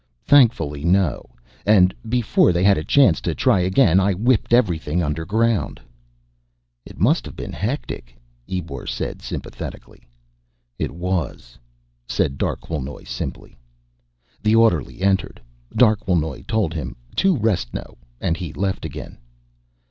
[0.25, 1.29] "Thankfully, no.
[1.63, 5.79] And before they had a chance to try again, I whipped everything underground."
[6.87, 8.17] "It must have been hectic,"
[8.49, 10.01] Ebor said sympathetically.
[10.79, 11.59] "It was,"
[12.07, 13.59] said Darquelnoy simply.
[14.41, 15.39] The orderly entered.
[15.75, 19.19] Darquelnoy told him, "Two restno," and he left again.